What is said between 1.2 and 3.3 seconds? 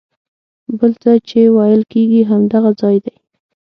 چې ویل کېږي همدغه ځای دی.